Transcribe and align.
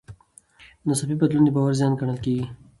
ناڅاپي 0.87 1.15
بدلون 1.19 1.43
د 1.45 1.49
باور 1.55 1.73
زیان 1.79 1.93
ګڼل 1.99 2.17
کېږي. 2.23 2.45